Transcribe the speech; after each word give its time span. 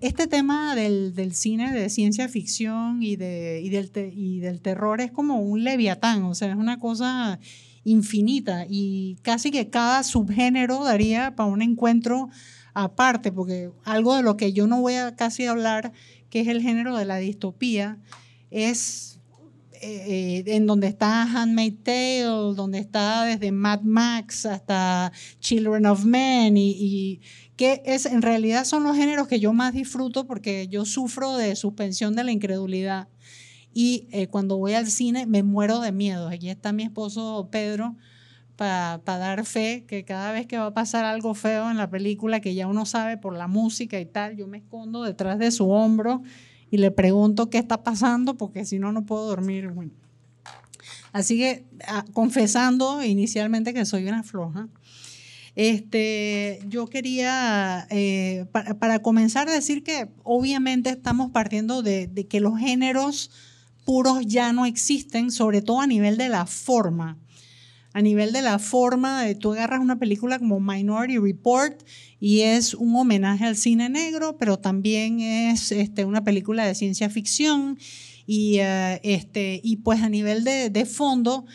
este 0.00 0.26
tema 0.26 0.74
del, 0.74 1.34
cine 1.34 1.72
de 1.72 1.90
ciencia 1.90 2.28
ficción 2.28 3.02
y, 3.02 3.16
de, 3.16 3.62
del 3.70 4.12
y 4.14 4.40
del 4.40 4.60
terror 4.60 5.00
es 5.00 5.12
como 5.12 5.40
un 5.40 5.62
leviatán, 5.62 6.24
o 6.24 6.34
sea, 6.34 6.50
es 6.50 6.56
una 6.56 6.78
cosa 6.78 7.38
infinita 7.84 8.66
y 8.68 9.16
casi 9.22 9.50
que 9.50 9.68
cada 9.70 10.02
subgénero 10.02 10.84
daría 10.84 11.34
para 11.34 11.48
un 11.48 11.62
encuentro 11.62 12.28
aparte, 12.74 13.32
porque 13.32 13.70
algo 13.84 14.16
de 14.16 14.22
lo 14.22 14.36
que 14.36 14.52
yo 14.52 14.66
no 14.66 14.80
voy 14.80 14.94
a 14.94 15.14
casi 15.16 15.46
hablar, 15.46 15.92
que 16.30 16.40
es 16.40 16.48
el 16.48 16.62
género 16.62 16.96
de 16.96 17.04
la 17.04 17.16
distopía, 17.16 17.98
es 18.50 19.10
eh, 19.82 20.44
en 20.46 20.66
donde 20.66 20.88
está 20.88 21.22
Handmaid's 21.22 21.82
Tale, 21.82 22.54
donde 22.54 22.78
está 22.78 23.24
desde 23.24 23.50
Mad 23.50 23.80
Max 23.80 24.44
hasta 24.44 25.10
Children 25.40 25.86
of 25.86 26.04
Men 26.04 26.56
y, 26.58 27.20
que 27.60 27.82
es 27.84 28.06
en 28.06 28.22
realidad 28.22 28.64
son 28.64 28.84
los 28.84 28.96
géneros 28.96 29.28
que 29.28 29.38
yo 29.38 29.52
más 29.52 29.74
disfruto 29.74 30.26
porque 30.26 30.66
yo 30.68 30.86
sufro 30.86 31.36
de 31.36 31.54
suspensión 31.56 32.16
de 32.16 32.24
la 32.24 32.32
incredulidad 32.32 33.08
y 33.74 34.08
eh, 34.12 34.28
cuando 34.28 34.56
voy 34.56 34.72
al 34.72 34.86
cine 34.86 35.26
me 35.26 35.42
muero 35.42 35.80
de 35.80 35.92
miedo. 35.92 36.28
Aquí 36.28 36.48
está 36.48 36.72
mi 36.72 36.84
esposo 36.84 37.50
Pedro 37.52 37.96
para 38.56 38.98
dar 39.04 39.44
fe 39.44 39.84
que 39.86 40.06
cada 40.06 40.32
vez 40.32 40.46
que 40.46 40.56
va 40.56 40.68
a 40.68 40.72
pasar 40.72 41.04
algo 41.04 41.34
feo 41.34 41.70
en 41.70 41.76
la 41.76 41.90
película 41.90 42.40
que 42.40 42.54
ya 42.54 42.66
uno 42.66 42.86
sabe 42.86 43.18
por 43.18 43.36
la 43.36 43.46
música 43.46 44.00
y 44.00 44.06
tal, 44.06 44.36
yo 44.36 44.46
me 44.46 44.56
escondo 44.56 45.02
detrás 45.02 45.38
de 45.38 45.50
su 45.50 45.68
hombro 45.68 46.22
y 46.70 46.78
le 46.78 46.90
pregunto 46.90 47.50
qué 47.50 47.58
está 47.58 47.82
pasando 47.82 48.38
porque 48.38 48.64
si 48.64 48.78
no, 48.78 48.90
no 48.90 49.04
puedo 49.04 49.26
dormir. 49.26 49.70
Así 51.12 51.36
que 51.36 51.66
ah, 51.86 52.06
confesando 52.14 53.04
inicialmente 53.04 53.74
que 53.74 53.84
soy 53.84 54.08
una 54.08 54.22
floja, 54.22 54.70
este, 55.56 56.60
yo 56.68 56.86
quería, 56.86 57.86
eh, 57.90 58.46
para, 58.52 59.00
comenzar, 59.00 59.48
decir 59.48 59.82
que 59.82 60.08
obviamente 60.22 60.90
estamos 60.90 61.30
partiendo 61.30 61.82
de, 61.82 62.26
que 62.28 62.40
los 62.40 62.58
géneros 62.58 63.30
puros 63.84 64.26
ya 64.26 64.52
no 64.52 64.66
existen, 64.66 65.30
sobre 65.30 65.62
todo 65.62 65.80
a 65.80 65.86
nivel 65.86 66.16
de 66.16 66.28
la 66.28 66.46
forma. 66.46 67.18
A 67.92 68.02
nivel 68.02 68.32
de 68.32 68.42
la 68.42 68.60
forma, 68.60 69.22
de, 69.22 69.34
tú 69.34 69.52
agarras 69.52 69.80
una 69.80 69.98
película 69.98 70.38
como 70.38 70.60
Minority 70.60 71.18
Report 71.18 71.82
y 72.20 72.42
es 72.42 72.74
un 72.74 72.94
homenaje 72.94 73.44
al 73.44 73.56
cine 73.56 73.88
negro, 73.88 74.36
pero 74.38 74.58
también 74.58 75.20
es 75.20 75.72
este, 75.72 76.04
una 76.04 76.22
película 76.22 76.64
de 76.64 76.76
ciencia 76.76 77.10
ficción 77.10 77.78
y, 78.26 78.58
eh, 78.60 79.00
este, 79.02 79.60
y 79.64 79.78
pues 79.78 80.02
a 80.02 80.08
nivel 80.08 80.44
de, 80.44 80.70
de 80.70 80.86
fondo, 80.86 81.46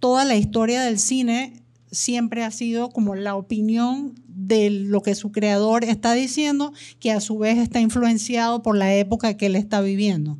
toda 0.00 0.24
la 0.24 0.36
historia 0.36 0.82
del 0.82 0.98
cine 0.98 1.61
siempre 1.92 2.42
ha 2.42 2.50
sido 2.50 2.90
como 2.90 3.14
la 3.14 3.36
opinión 3.36 4.14
de 4.26 4.70
lo 4.70 5.02
que 5.02 5.14
su 5.14 5.30
creador 5.30 5.84
está 5.84 6.14
diciendo, 6.14 6.72
que 6.98 7.12
a 7.12 7.20
su 7.20 7.38
vez 7.38 7.58
está 7.58 7.80
influenciado 7.80 8.62
por 8.62 8.76
la 8.76 8.94
época 8.94 9.36
que 9.36 9.46
él 9.46 9.56
está 9.56 9.80
viviendo. 9.80 10.38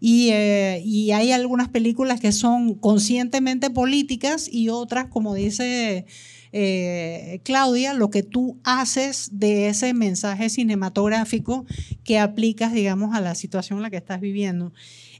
Y, 0.00 0.30
eh, 0.30 0.82
y, 0.82 1.10
hay 1.10 1.30
algunas 1.30 1.68
películas 1.68 2.20
que 2.20 2.32
son 2.32 2.74
conscientemente 2.74 3.68
políticas 3.68 4.48
y 4.50 4.70
otras, 4.70 5.08
como 5.08 5.34
dice 5.34 6.06
eh, 6.52 7.40
Claudia, 7.44 7.94
lo 7.94 8.10
que 8.10 8.22
tú 8.22 8.58
haces 8.64 9.28
de 9.32 9.68
ese 9.68 9.94
mensaje 9.94 10.48
cinematográfico 10.48 11.64
que 12.02 12.18
aplicas, 12.18 12.72
digamos, 12.72 13.14
a 13.14 13.20
la 13.20 13.34
situación 13.34 13.78
en 13.78 13.82
la 13.82 13.90
que 13.90 13.98
estás 13.98 14.20
viviendo. 14.20 14.72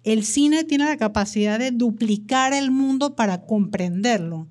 El 0.03 0.25
cine 0.25 0.65
tiene 0.65 0.87
la 0.87 0.97
capacidad 0.97 1.59
de 1.59 1.71
duplicar 1.71 2.53
el 2.53 2.71
mundo 2.71 3.15
para 3.15 3.43
comprenderlo. 3.43 4.49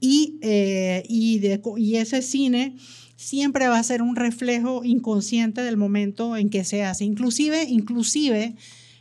Y, 0.00 0.38
eh, 0.40 1.04
y, 1.08 1.96
ese 1.96 2.22
cine 2.22 2.76
siempre 3.16 3.68
va 3.68 3.78
a 3.78 3.82
ser 3.82 4.00
un 4.00 4.16
reflejo 4.16 4.82
inconsciente 4.82 5.62
del 5.62 5.76
momento 5.76 6.36
en 6.36 6.48
que 6.48 6.64
se 6.64 6.84
hace. 6.84 7.04
Inclusive, 7.04 7.64
inclusive 7.64 8.54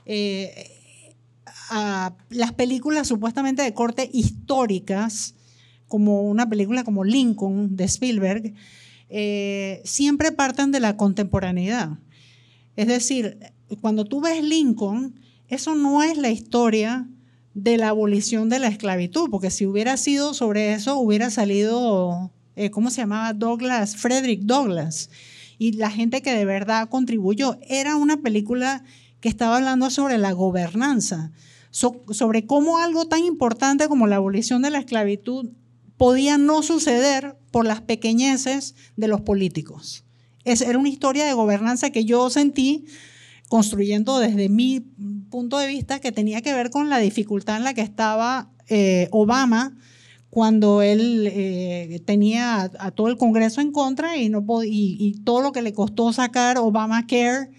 eh, 0.06 0.72
las 2.30 2.54
películas 2.54 3.08
supuestamente 3.08 3.62
de 3.62 3.74
corte 3.74 4.10
históricas 4.12 5.36
como 5.90 6.22
una 6.24 6.48
película 6.48 6.84
como 6.84 7.04
Lincoln 7.04 7.76
de 7.76 7.84
Spielberg, 7.86 8.54
eh, 9.10 9.82
siempre 9.84 10.32
parten 10.32 10.72
de 10.72 10.80
la 10.80 10.96
contemporaneidad. 10.96 11.98
Es 12.76 12.88
decir, 12.88 13.40
cuando 13.82 14.06
tú 14.06 14.22
ves 14.22 14.42
Lincoln, 14.44 15.20
eso 15.48 15.76
no 15.76 16.04
es 16.04 16.18
la 16.18 16.30
historia 16.30 17.10
de 17.54 17.78
la 17.78 17.90
abolición 17.90 18.50
de 18.50 18.60
la 18.60 18.68
esclavitud, 18.68 19.30
porque 19.30 19.52
si 19.52 19.66
hubiera 19.66 19.98
sido 19.98 20.34
sobre 20.34 20.74
eso, 20.74 20.98
hubiera 20.98 21.30
salido, 21.30 22.32
eh, 22.56 22.70
¿cómo 22.70 22.90
se 22.90 23.02
llamaba? 23.02 23.34
Douglas, 23.34 23.96
Frederick 23.96 24.42
Douglass, 24.42 25.10
y 25.58 25.74
la 25.74 25.92
gente 25.92 26.22
que 26.22 26.34
de 26.34 26.46
verdad 26.46 26.90
contribuyó. 26.90 27.58
Era 27.68 27.96
una 27.96 28.18
película 28.18 28.84
que 29.20 29.30
estaba 29.30 29.58
hablando 29.58 29.90
sobre 29.90 30.18
la 30.18 30.32
gobernanza, 30.32 31.32
sobre 31.72 32.46
cómo 32.46 32.78
algo 32.80 33.08
tan 33.08 33.24
importante 33.26 33.88
como 33.88 34.08
la 34.08 34.16
abolición 34.16 34.62
de 34.62 34.72
la 34.72 34.80
esclavitud 34.80 35.50
podía 35.98 36.38
no 36.38 36.64
suceder 36.64 37.38
por 37.52 37.66
las 37.66 37.82
pequeñeces 37.82 38.76
de 38.96 39.08
los 39.08 39.22
políticos. 39.22 40.06
Es, 40.46 40.62
era 40.62 40.80
una 40.80 40.90
historia 40.90 41.26
de 41.26 41.34
gobernanza 41.34 41.90
que 41.90 42.06
yo 42.06 42.30
sentí 42.30 42.86
construyendo 43.50 44.20
desde 44.20 44.48
mi 44.48 44.80
punto 45.30 45.58
de 45.58 45.68
vista 45.68 46.00
que 46.00 46.14
tenía 46.14 46.42
que 46.42 46.54
ver 46.54 46.70
con 46.70 46.90
la 46.90 47.00
dificultad 47.00 47.58
en 47.58 47.66
la 47.66 47.74
que 47.74 47.82
estaba 47.82 48.52
eh, 48.70 49.10
Obama 49.12 49.76
cuando 50.30 50.84
él 50.84 51.28
eh, 51.32 52.02
tenía 52.06 52.72
a, 52.78 52.92
todo 52.92 53.08
el 53.08 53.18
Congreso 53.18 53.62
en 53.62 53.72
contra 53.72 54.16
y, 54.16 54.30
no 54.30 54.46
y, 54.64 54.96
y 55.00 55.24
todo 55.24 55.42
lo 55.42 55.52
que 55.52 55.64
le 55.64 55.74
costó 55.74 56.14
sacar 56.14 56.60
Obamacare 56.60 57.50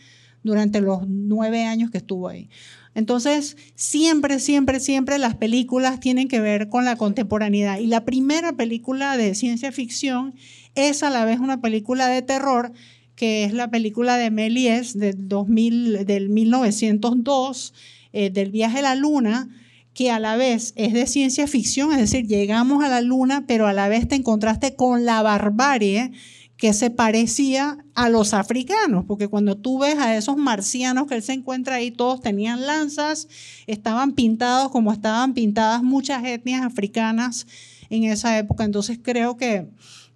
durante 0.45 0.81
los 0.81 1.07
nueve 1.09 1.65
años 1.65 1.91
que 1.91 1.99
estuvo 1.99 2.29
ahí. 2.29 2.49
Entonces, 2.95 3.57
siempre, 3.75 4.41
siempre, 4.41 4.81
siempre 4.81 5.19
las 5.19 5.37
películas 5.37 6.01
tienen 6.01 6.29
que 6.29 6.41
ver 6.41 6.69
con 6.69 6.85
la 6.85 6.97
contemporaneidad. 6.97 7.79
Y 7.79 7.87
la 7.87 8.05
primera 8.05 8.53
película 8.53 9.17
de 9.17 9.35
ciencia 9.35 9.71
ficción 9.71 10.35
es 10.75 11.03
a 11.03 11.11
la 11.11 11.25
vez 11.25 11.39
una 11.39 11.61
película 11.61 12.09
de 12.09 12.23
terror, 12.23 12.73
que 13.21 13.45
es 13.45 13.53
la 13.53 13.71
película 13.71 14.17
de 14.17 14.31
Méliès 14.31 14.99
del, 14.99 15.29
2000, 15.29 16.07
del 16.07 16.31
1902, 16.31 17.75
eh, 18.15 18.31
del 18.31 18.51
viaje 18.51 18.79
a 18.79 18.83
la 18.83 18.95
luna, 18.95 19.51
que 19.93 20.11
a 20.11 20.19
la 20.19 20.37
vez 20.37 20.73
es 20.75 20.95
de 20.95 21.07
ciencia 21.07 21.47
ficción, 21.47 21.93
es 21.93 21.99
decir, 21.99 22.27
llegamos 22.27 22.83
a 22.83 22.89
la 22.89 23.03
luna, 23.03 23.45
pero 23.47 23.67
a 23.67 23.75
la 23.75 23.91
vez 23.91 24.09
te 24.09 24.15
encontraste 24.15 24.75
con 24.75 25.05
la 25.05 25.21
barbarie 25.21 26.13
que 26.57 26.73
se 26.73 26.89
parecía 26.89 27.85
a 27.95 28.09
los 28.09 28.33
africanos, 28.33 29.05
porque 29.07 29.29
cuando 29.29 29.55
tú 29.55 29.81
ves 29.81 29.99
a 29.99 30.17
esos 30.17 30.39
marcianos 30.39 31.07
que 31.07 31.17
él 31.17 31.23
se 31.23 31.35
encuentra 31.35 31.75
ahí, 31.75 31.91
todos 31.91 32.23
tenían 32.23 32.65
lanzas, 32.65 33.29
estaban 33.67 34.13
pintados 34.13 34.71
como 34.71 34.95
estaban 34.95 35.35
pintadas 35.35 35.83
muchas 35.83 36.25
etnias 36.25 36.63
africanas 36.63 37.47
en 37.91 38.05
esa 38.05 38.39
época. 38.39 38.65
Entonces 38.65 38.99
creo 39.03 39.37
que, 39.37 39.69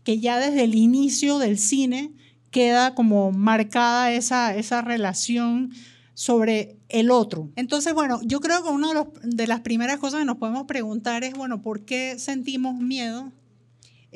que 0.04 0.20
ya 0.20 0.38
desde 0.38 0.64
el 0.64 0.74
inicio 0.74 1.38
del 1.38 1.58
cine 1.58 2.10
queda 2.54 2.94
como 2.94 3.32
marcada 3.32 4.12
esa, 4.12 4.54
esa 4.54 4.80
relación 4.80 5.72
sobre 6.14 6.76
el 6.88 7.10
otro. 7.10 7.50
Entonces, 7.56 7.92
bueno, 7.94 8.20
yo 8.22 8.38
creo 8.38 8.62
que 8.62 8.68
una 8.68 8.94
de, 8.94 9.04
de 9.24 9.48
las 9.48 9.58
primeras 9.62 9.98
cosas 9.98 10.20
que 10.20 10.24
nos 10.24 10.36
podemos 10.36 10.62
preguntar 10.62 11.24
es, 11.24 11.34
bueno, 11.34 11.62
¿por 11.62 11.84
qué 11.84 12.16
sentimos 12.16 12.76
miedo? 12.76 13.32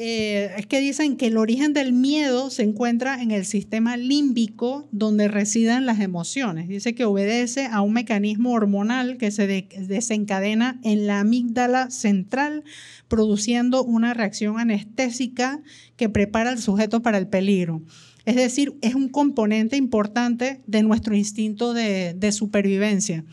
Eh, 0.01 0.53
es 0.57 0.67
que 0.69 0.79
dicen 0.79 1.17
que 1.17 1.27
el 1.27 1.37
origen 1.37 1.73
del 1.73 1.93
miedo 1.93 2.51
se 2.51 2.63
encuentra 2.63 3.21
en 3.21 3.33
el 3.33 3.45
sistema 3.45 3.97
límbico 3.97 4.87
donde 4.93 5.27
residen 5.27 5.87
las 5.87 5.99
emociones. 5.99 6.69
Dice 6.69 6.95
que 6.95 7.05
obedece 7.05 7.67
a 7.67 7.81
un 7.81 7.95
mecanismo 7.95 8.53
hormonal 8.53 9.17
que 9.17 9.33
se 9.33 9.49
desencadena 9.49 10.79
en 10.85 11.09
la 11.09 11.19
amígdala 11.19 11.91
central, 11.91 12.63
produciendo 13.09 13.83
una 13.83 14.15
reacción 14.15 14.61
anestésica 14.61 15.61
que 15.97 16.09
prepara 16.09 16.51
al 16.51 16.61
sujeto 16.61 17.03
para 17.03 17.19
el 17.19 17.27
peligro. 17.27 17.83
Es 18.29 18.37
decir, 18.37 18.77
es 18.83 18.95
un 18.95 19.09
componente 19.09 19.79
importante 19.79 20.61
de 20.67 20.83
nuestro 20.83 21.17
instinto 21.17 21.73
de, 21.73 22.31
supervivencia. 22.31 23.25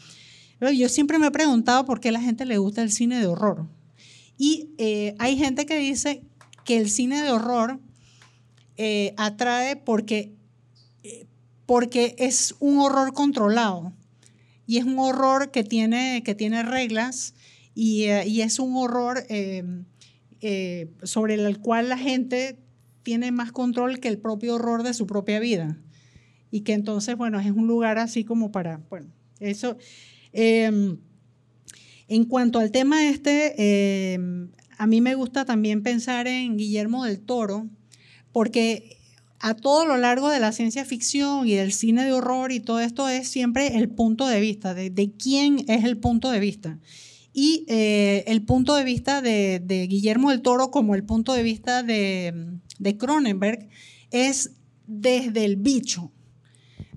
Yo 0.73 0.87
siempre 0.87 1.19
me 1.19 1.27
he 1.27 1.31
preguntado 1.31 1.83
por 1.83 1.99
qué 1.99 2.07
a 2.07 2.11
la 2.13 2.21
gente 2.21 2.45
le 2.45 2.59
gusta 2.59 2.81
el 2.81 2.93
cine 2.93 3.19
de 3.19 3.27
horror. 3.27 3.67
Y 4.37 4.69
eh, 4.77 5.13
hay 5.19 5.35
gente 5.35 5.65
que 5.65 5.77
dice 5.77 6.23
que 6.63 6.77
el 6.77 6.89
cine 6.89 7.21
de 7.21 7.29
horror 7.29 7.81
eh, 8.77 9.13
atrae 9.17 9.75
porque, 9.75 10.31
eh, 11.03 11.25
porque 11.65 12.15
es 12.17 12.55
un 12.61 12.77
horror 12.77 13.11
controlado 13.11 13.91
y 14.65 14.77
es 14.77 14.85
un 14.85 14.97
horror 14.97 15.51
que 15.51 15.65
tiene, 15.65 16.23
que 16.23 16.35
tiene 16.35 16.63
reglas 16.63 17.33
y, 17.73 18.03
eh, 18.03 18.41
es 18.41 18.59
un 18.59 18.77
horror 18.77 19.25
sobre 21.03 21.33
el 21.33 21.59
cual 21.59 21.89
la 21.89 21.97
gente 21.97 22.64
tiene 23.05 23.31
más 23.31 23.51
control 23.53 23.99
que 23.99 24.09
el 24.09 24.17
propio 24.17 24.55
horror 24.55 24.81
de 24.83 24.95
su 24.95 25.05
propia 25.05 25.39
vida. 25.39 25.77
Y 26.51 26.61
que 26.61 26.73
entonces, 26.73 27.15
bueno, 27.15 27.39
es 27.39 27.51
un 27.51 27.67
lugar 27.67 27.99
así 27.99 28.25
como 28.25 28.51
para, 28.51 28.81
bueno, 28.89 29.07
eso. 29.39 29.77
Em, 30.33 30.97
en 32.07 32.25
cuanto 32.25 32.59
al 32.59 32.71
tema 32.71 33.07
este, 33.07 34.13
em, 34.13 34.49
a 34.77 34.87
mí 34.87 35.01
me 35.01 35.15
gusta 35.15 35.45
también 35.45 35.83
pensar 35.83 36.27
en 36.27 36.57
Guillermo 36.57 37.05
del 37.05 37.19
Toro, 37.19 37.67
porque 38.31 38.97
a 39.39 39.53
todo 39.53 39.85
lo 39.85 39.97
largo 39.97 40.29
de 40.29 40.39
la 40.39 40.51
ciencia 40.51 40.83
ficción 40.83 41.47
y 41.47 41.53
del 41.53 41.71
cine 41.71 42.05
de 42.05 42.13
horror 42.13 42.51
y 42.51 42.59
todo 42.59 42.79
esto 42.79 43.07
es 43.07 43.27
siempre 43.27 43.77
el 43.77 43.89
punto 43.89 44.27
de 44.27 44.39
vista, 44.39 44.73
de, 44.73 45.11
quién 45.17 45.63
es 45.67 45.83
el 45.83 45.97
punto 45.97 46.31
de 46.31 46.39
vista. 46.39 46.79
Y 47.37 47.65
eh, 47.67 48.23
el 48.27 48.43
punto 48.43 48.75
de 48.75 48.85
vista 48.85 49.21
de, 49.21 49.87
Guillermo 49.89 50.31
del 50.31 50.41
Toro 50.41 50.71
como 50.71 50.95
el 50.95 51.03
punto 51.03 51.33
de 51.33 51.43
vista 51.43 51.83
de, 51.83 52.61
Cronenberg 52.97 53.67
es 54.09 54.51
desde 54.87 55.43
el 55.43 55.57
bicho, 55.57 56.13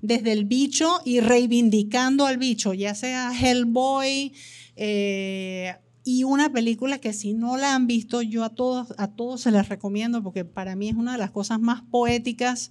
desde 0.00 0.30
el 0.30 0.44
bicho 0.44 1.00
y 1.04 1.18
reivindicando 1.18 2.24
al 2.24 2.38
bicho, 2.38 2.72
ya 2.72 2.94
sea 2.94 3.32
Hellboy, 3.36 4.32
eh, 4.76 5.74
y 6.04 6.22
una 6.22 6.52
película 6.52 6.98
que 6.98 7.12
si 7.12 7.34
no 7.34 7.56
la 7.56 7.74
han 7.74 7.88
visto, 7.88 8.22
yo 8.22 8.44
a 8.44 8.50
todos, 8.50 8.94
a 8.96 9.08
todos 9.08 9.40
se 9.40 9.50
las 9.50 9.68
recomiendo 9.68 10.22
porque 10.22 10.44
para 10.44 10.76
mí 10.76 10.88
es 10.88 10.94
una 10.94 11.12
de 11.12 11.18
las 11.18 11.32
cosas 11.32 11.58
más 11.58 11.82
poéticas 11.90 12.70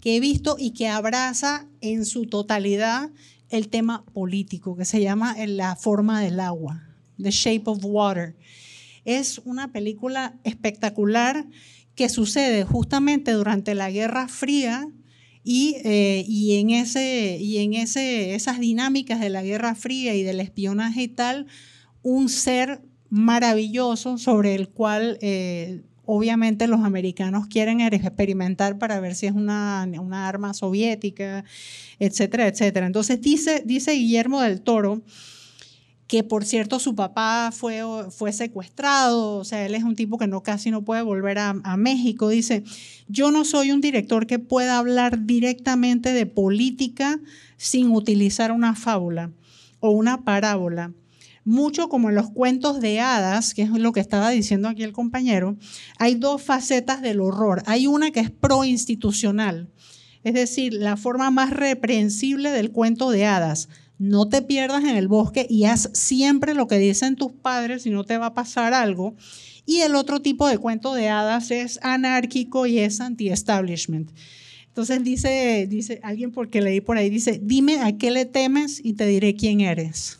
que 0.00 0.14
he 0.14 0.20
visto 0.20 0.54
y 0.56 0.70
que 0.74 0.86
abraza 0.86 1.66
en 1.80 2.04
su 2.04 2.26
totalidad 2.26 3.10
el 3.48 3.68
tema 3.68 4.04
político, 4.12 4.76
que 4.76 4.84
se 4.84 5.00
llama 5.00 5.34
La 5.48 5.74
forma 5.74 6.20
del 6.20 6.38
agua, 6.38 6.89
The 7.22 7.30
Shape 7.30 7.62
of 7.66 7.78
Water. 7.82 8.36
Es 9.04 9.40
una 9.44 9.72
película 9.72 10.38
espectacular 10.44 11.46
que 11.94 12.08
sucede 12.08 12.64
justamente 12.64 13.32
durante 13.32 13.74
la 13.74 13.90
Guerra 13.90 14.28
Fría 14.28 14.88
y, 15.42 15.76
eh, 15.84 16.24
y, 16.26 16.58
en, 16.58 16.70
ese, 16.70 17.38
y 17.40 17.58
en 17.58 17.74
ese, 17.74 18.34
esas 18.34 18.60
dinámicas 18.60 19.20
de 19.20 19.30
la 19.30 19.42
Guerra 19.42 19.74
Fría 19.74 20.14
y 20.14 20.22
del 20.22 20.40
espionaje 20.40 21.02
y 21.02 21.08
tal, 21.08 21.46
un 22.02 22.28
ser 22.28 22.82
maravilloso 23.08 24.18
sobre 24.18 24.54
el 24.54 24.68
cual 24.68 25.18
eh, 25.20 25.82
obviamente 26.12 26.66
los 26.66 26.80
americanos 26.80 27.46
quieren 27.46 27.80
experimentar 27.80 28.78
para 28.78 28.98
ver 29.00 29.14
si 29.14 29.26
es 29.26 29.32
una, 29.32 29.82
arma 30.12 30.54
soviética, 30.54 31.44
etcétera, 31.98 32.48
etcétera. 32.48 32.86
Entonces 32.86 33.20
dice, 33.20 33.62
dice 33.64 33.92
Guillermo 33.92 34.40
del 34.40 34.60
Toro, 34.60 35.02
que 36.10 36.24
por 36.24 36.44
cierto 36.44 36.80
su 36.80 36.96
papá 36.96 37.52
fue, 37.52 37.84
fue 38.10 38.32
secuestrado, 38.32 39.36
o 39.36 39.44
sea, 39.44 39.64
él 39.64 39.76
es 39.76 39.84
un 39.84 39.94
tipo 39.94 40.18
que 40.18 40.26
no, 40.26 40.42
casi 40.42 40.72
no 40.72 40.82
puede 40.84 41.02
volver 41.02 41.38
a, 41.38 41.54
México, 41.76 42.28
dice, 42.28 42.64
yo 43.06 43.30
no 43.30 43.44
soy 43.44 43.70
un 43.70 43.80
director 43.80 44.26
que 44.26 44.40
pueda 44.40 44.78
hablar 44.78 45.24
directamente 45.24 46.12
de 46.12 46.26
política 46.26 47.20
sin 47.56 47.92
utilizar 47.92 48.50
una 48.50 48.74
fábula 48.74 49.30
o 49.78 49.90
una 49.90 50.24
parábola 50.24 50.92
mucho 51.44 51.88
como 51.88 52.08
en 52.08 52.16
los 52.16 52.30
cuentos 52.30 52.80
de 52.80 52.98
hadas, 52.98 53.54
que 53.54 53.62
es 53.62 53.70
lo 53.70 53.92
que 53.92 54.00
estaba 54.00 54.30
diciendo 54.30 54.68
aquí 54.68 54.82
el 54.82 54.92
compañero, 54.92 55.56
hay 55.96 56.16
dos 56.16 56.42
facetas 56.42 57.02
del 57.02 57.20
horror. 57.20 57.62
Hay 57.66 57.86
una 57.86 58.10
que 58.10 58.20
es 58.20 58.30
proinstitucional, 58.30 59.68
es 60.24 60.34
decir, 60.34 60.74
la 60.74 60.96
forma 60.96 61.30
más 61.30 61.50
reprensible 61.50 62.50
del 62.50 62.72
cuento 62.72 63.10
de 63.10 63.26
hadas. 63.26 63.68
No 64.00 64.30
te 64.30 64.40
pierdas 64.40 64.82
en 64.82 64.96
el 64.96 65.08
bosque 65.08 65.46
y 65.50 65.66
haz 65.66 65.90
siempre 65.92 66.54
lo 66.54 66.66
que 66.66 66.78
dicen 66.78 67.16
tus 67.16 67.32
padres 67.32 67.82
si 67.82 67.90
no 67.90 68.04
te 68.04 68.16
va 68.16 68.26
a 68.26 68.34
pasar 68.34 68.72
algo. 68.72 69.14
Y 69.66 69.80
el 69.80 69.94
otro 69.94 70.20
tipo 70.22 70.48
de 70.48 70.56
cuento 70.56 70.94
de 70.94 71.10
hadas 71.10 71.50
es 71.50 71.78
anárquico 71.82 72.64
y 72.64 72.78
es 72.78 73.02
anti-establishment. 73.02 74.10
Entonces 74.68 75.04
dice, 75.04 75.66
dice 75.68 76.00
alguien 76.02 76.32
porque 76.32 76.62
leí 76.62 76.80
por 76.80 76.96
ahí, 76.96 77.10
dice, 77.10 77.40
dime 77.42 77.80
a 77.80 77.98
qué 77.98 78.10
le 78.10 78.24
temes 78.24 78.80
y 78.82 78.94
te 78.94 79.06
diré 79.06 79.36
quién 79.36 79.60
eres. 79.60 80.18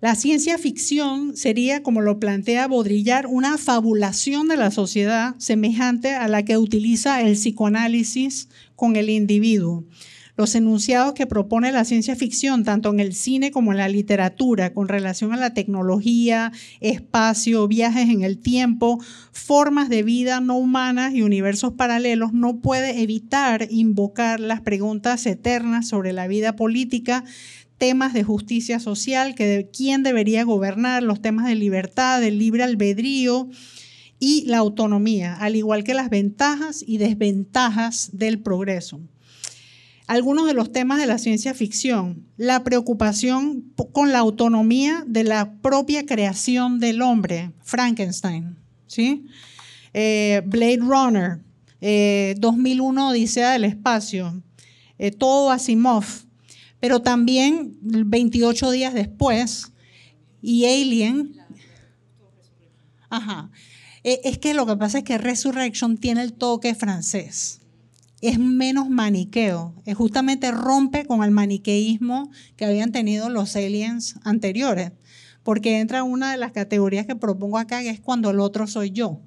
La 0.00 0.14
ciencia 0.14 0.58
ficción 0.58 1.36
sería, 1.36 1.82
como 1.82 2.02
lo 2.02 2.20
plantea 2.20 2.68
Baudrillard, 2.68 3.26
una 3.26 3.58
fabulación 3.58 4.46
de 4.46 4.56
la 4.56 4.70
sociedad 4.70 5.34
semejante 5.38 6.14
a 6.14 6.28
la 6.28 6.44
que 6.44 6.56
utiliza 6.56 7.20
el 7.20 7.32
psicoanálisis 7.32 8.48
con 8.76 8.94
el 8.94 9.10
individuo. 9.10 9.82
Los 10.40 10.54
enunciados 10.54 11.12
que 11.12 11.26
propone 11.26 11.70
la 11.70 11.84
ciencia 11.84 12.16
ficción, 12.16 12.64
tanto 12.64 12.88
en 12.88 12.98
el 12.98 13.12
cine 13.12 13.50
como 13.50 13.72
en 13.72 13.76
la 13.76 13.90
literatura, 13.90 14.72
con 14.72 14.88
relación 14.88 15.34
a 15.34 15.36
la 15.36 15.52
tecnología, 15.52 16.50
espacio, 16.80 17.68
viajes 17.68 18.08
en 18.08 18.22
el 18.22 18.38
tiempo, 18.38 19.04
formas 19.32 19.90
de 19.90 20.02
vida 20.02 20.40
no 20.40 20.56
humanas 20.56 21.12
y 21.12 21.20
universos 21.20 21.74
paralelos, 21.74 22.32
no 22.32 22.62
puede 22.62 23.02
evitar 23.02 23.68
invocar 23.68 24.40
las 24.40 24.62
preguntas 24.62 25.26
eternas 25.26 25.88
sobre 25.88 26.14
la 26.14 26.26
vida 26.26 26.56
política, 26.56 27.22
temas 27.76 28.14
de 28.14 28.22
justicia 28.22 28.80
social, 28.80 29.34
que 29.34 29.44
de 29.44 29.68
quién 29.68 30.02
debería 30.02 30.44
gobernar, 30.44 31.02
los 31.02 31.20
temas 31.20 31.48
de 31.48 31.54
libertad, 31.54 32.18
del 32.18 32.38
libre 32.38 32.62
albedrío 32.62 33.50
y 34.18 34.46
la 34.46 34.56
autonomía, 34.56 35.34
al 35.34 35.54
igual 35.54 35.84
que 35.84 35.92
las 35.92 36.08
ventajas 36.08 36.82
y 36.86 36.96
desventajas 36.96 38.08
del 38.14 38.40
progreso. 38.40 39.02
Algunos 40.10 40.48
de 40.48 40.54
los 40.54 40.72
temas 40.72 40.98
de 40.98 41.06
la 41.06 41.18
ciencia 41.18 41.54
ficción, 41.54 42.26
la 42.36 42.64
preocupación 42.64 43.72
con 43.92 44.10
la 44.10 44.18
autonomía 44.18 45.04
de 45.06 45.22
la 45.22 45.54
propia 45.62 46.04
creación 46.04 46.80
del 46.80 47.00
hombre, 47.00 47.52
Frankenstein, 47.62 48.56
¿sí? 48.88 49.26
Eh, 49.94 50.42
Blade 50.46 50.78
Runner, 50.78 51.38
2001 52.40 53.00
eh, 53.00 53.10
Odisea 53.12 53.52
del 53.52 53.62
Espacio, 53.62 54.42
eh, 54.98 55.12
todo 55.12 55.52
Asimov, 55.52 56.04
pero 56.80 57.02
también 57.02 57.78
28 57.80 58.72
días 58.72 58.92
después, 58.92 59.70
y 60.42 60.64
Alien. 60.64 61.36
Ajá. 63.08 63.48
E, 64.02 64.22
es 64.24 64.38
que 64.38 64.54
lo 64.54 64.66
que 64.66 64.74
pasa 64.74 64.98
es 64.98 65.04
que 65.04 65.18
Resurrection 65.18 65.98
tiene 65.98 66.22
el 66.22 66.32
toque 66.32 66.74
francés. 66.74 67.59
Es 68.20 68.38
menos 68.38 68.88
maniqueo. 68.90 69.74
Es 69.86 69.96
justamente 69.96 70.50
rompe 70.50 71.06
con 71.06 71.24
el 71.24 71.30
maniqueísmo 71.30 72.30
que 72.56 72.64
habían 72.64 72.92
tenido 72.92 73.30
los 73.30 73.56
aliens 73.56 74.16
anteriores. 74.24 74.92
Porque 75.42 75.80
entra 75.80 76.02
una 76.02 76.32
de 76.32 76.36
las 76.36 76.52
categorías 76.52 77.06
que 77.06 77.16
propongo 77.16 77.58
acá, 77.58 77.80
que 77.80 77.90
es 77.90 78.00
cuando 78.00 78.30
el 78.30 78.40
otro 78.40 78.66
soy 78.66 78.90
yo. 78.90 79.20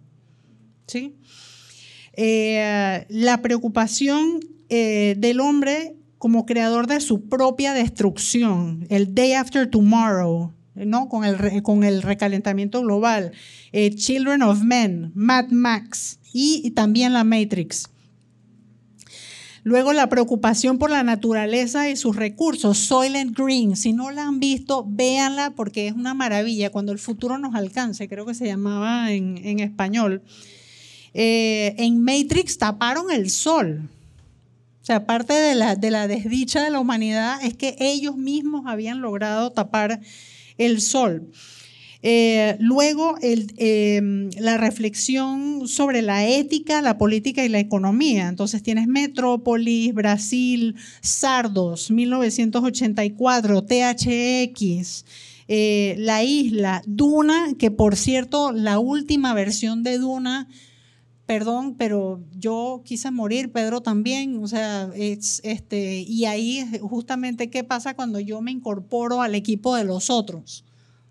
¿Sí? 0.87 1.15
Eh, 2.15 3.05
la 3.09 3.41
preocupación 3.41 4.39
eh, 4.69 5.15
del 5.17 5.39
hombre 5.39 5.95
como 6.19 6.45
creador 6.45 6.87
de 6.87 7.01
su 7.01 7.27
propia 7.27 7.73
destrucción, 7.73 8.85
el 8.89 9.13
Day 9.13 9.33
After 9.33 9.69
Tomorrow, 9.69 10.53
¿no? 10.75 11.09
con, 11.09 11.25
el, 11.25 11.61
con 11.63 11.83
el 11.83 12.01
recalentamiento 12.01 12.81
global, 12.81 13.33
eh, 13.71 13.93
Children 13.93 14.41
of 14.43 14.63
Men, 14.63 15.11
Mad 15.15 15.49
Max 15.49 16.19
y, 16.31 16.71
también 16.71 17.13
la 17.13 17.23
Matrix. 17.23 17.89
Luego 19.63 19.93
la 19.93 20.09
preocupación 20.09 20.77
por 20.77 20.89
la 20.89 21.03
naturaleza 21.03 21.89
y 21.89 21.95
sus 21.95 22.17
recursos, 22.17 22.77
Soylent 22.77 23.37
Green. 23.37 23.77
Si 23.77 23.93
no 23.93 24.11
la 24.11 24.27
han 24.27 24.41
visto, 24.41 24.85
véanla 24.85 25.51
porque 25.51 25.87
es 25.87 25.93
una 25.93 26.13
maravilla. 26.13 26.69
Cuando 26.69 26.91
el 26.91 26.99
futuro 26.99 27.37
nos 27.37 27.55
alcance, 27.55 28.09
creo 28.09 28.25
que 28.25 28.33
se 28.33 28.45
llamaba 28.45 29.13
en, 29.13 29.59
español. 29.59 30.21
Eh, 31.13 31.75
en 31.77 32.03
Matrix 32.03 32.57
taparon 32.57 33.09
el 33.09 33.29
sol. 33.29 33.89
O 34.81 34.85
sea, 34.85 35.05
parte 35.05 35.31
de 35.31 35.55
la, 35.55 35.77
de 35.77 35.91
la 35.91 36.09
desdicha 36.09 36.61
de 36.61 36.69
la 36.69 36.81
humanidad 36.81 37.41
es 37.41 37.55
que 37.55 37.77
ellos 37.79 38.17
mismos 38.17 38.65
habían 38.67 38.99
logrado 38.99 39.53
tapar 39.53 40.01
el 40.57 40.81
sol. 40.81 41.31
Eh, 42.05 42.57
luego, 42.59 43.15
em, 43.21 44.29
la 44.37 44.57
reflexión 44.57 45.69
sobre 45.69 46.01
la 46.01 46.27
ética, 46.27 46.81
la 46.81 46.97
política 46.97 47.45
y 47.45 47.49
la 47.49 47.59
economía. 47.59 48.27
Entonces 48.27 48.61
tienes 48.61 48.87
Metrópolis, 48.87 49.93
Brasil, 49.93 50.75
Sardos, 50.99 51.91
1984, 51.91 53.63
THX, 53.63 55.05
eh, 55.47 55.95
La 55.97 56.25
Isla, 56.25 56.81
Duna, 56.85 57.53
que 57.57 57.71
por 57.71 57.95
cierto, 57.95 58.51
la 58.51 58.79
última 58.79 59.33
versión 59.33 59.83
de 59.83 59.97
Duna 59.97 60.49
perdón, 61.25 61.75
pero 61.77 62.21
yo 62.37 62.81
quise 62.83 63.09
morir, 63.09 63.53
Pedro 63.53 63.81
también, 63.81 64.43
o 64.43 64.47
sea, 64.47 64.91
es, 64.93 65.39
este, 65.45 66.01
y 66.01 66.25
ahí 66.25 66.69
justamente 66.81 67.49
qué 67.49 67.63
pasa 67.63 67.95
cuando 67.95 68.19
yo 68.19 68.41
me 68.41 68.51
incorporo 68.51 69.21
al 69.21 69.33
equipo 69.33 69.73
de 69.77 69.85
los 69.85 70.09
otros, 70.09 70.65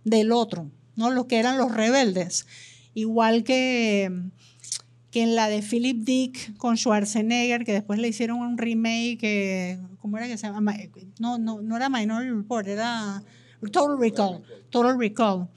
del 0.05 0.33
otro, 0.33 0.71
¿no? 0.97 1.11
Los 1.11 1.27
que 1.27 1.39
eran 1.39 1.59
los 1.59 1.73
rebeldes, 1.73 2.47
igual 2.95 3.45
que, 3.45 4.11
que 5.11 5.23
en 5.23 5.35
la 5.35 5.49
de 5.49 5.63
Philip 5.63 6.05
Dick 6.05 6.57
con 6.57 6.77
Schwarzenegger, 6.77 7.65
que 7.65 7.73
después 7.73 7.99
le 7.99 8.09
hicieron 8.09 8.39
un 8.39 8.59
remake, 8.59 9.79
¿cómo 9.99 10.19
era 10.19 10.27
que 10.27 10.39
se 10.39 10.47
llama? 10.47 10.77
No, 11.19 11.39
no, 11.39 11.63
no 11.63 11.77
era 11.77 11.89
Minority 11.89 12.31
Report, 12.31 12.67
era 12.67 13.23
Total 13.61 13.99
Recall, 13.99 14.43
Total 14.71 14.99
Recall. 14.99 15.49